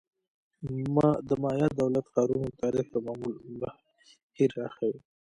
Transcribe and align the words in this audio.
د 1.27 1.29
مایا 1.43 1.67
دولت-ښارونو 1.79 2.47
تاریخ 2.61 2.85
یو 2.93 2.99
معمول 3.05 3.33
بهیر 3.61 4.49
راښيي. 4.59 4.97